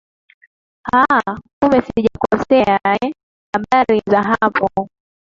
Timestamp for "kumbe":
1.59-1.79